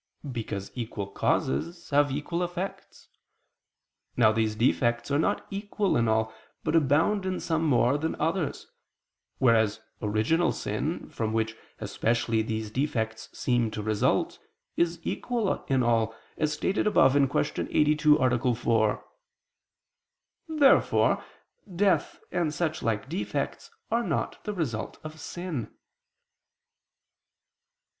Because 0.31 0.71
equal 0.73 1.05
causes 1.05 1.91
have 1.91 2.11
equal 2.11 2.41
effects. 2.43 3.07
Now 4.17 4.31
these 4.31 4.55
defects 4.55 5.11
are 5.11 5.19
not 5.19 5.45
equal 5.51 5.95
in 5.95 6.07
all, 6.07 6.33
but 6.63 6.75
abound 6.75 7.23
in 7.23 7.39
some 7.39 7.63
more 7.63 7.99
than 7.99 8.15
in 8.15 8.19
others, 8.19 8.65
whereas 9.37 9.79
original 10.01 10.53
sin, 10.53 11.07
from 11.11 11.33
which 11.33 11.55
especially 11.77 12.41
these 12.41 12.71
defects 12.71 13.29
seem 13.37 13.69
to 13.69 13.83
result, 13.83 14.39
is 14.75 14.99
equal 15.03 15.63
in 15.67 15.83
all, 15.83 16.15
as 16.35 16.51
stated 16.51 16.87
above 16.87 17.13
(Q. 17.13 17.67
82, 17.69 18.15
A. 18.17 18.55
4). 18.55 19.05
Therefore 20.47 21.23
death 21.75 22.19
and 22.31 22.49
suchlike 22.51 23.07
defects 23.07 23.69
are 23.91 24.01
not 24.03 24.43
the 24.45 24.53
result 24.55 24.97
of 25.03 25.19
sin. 25.19 25.71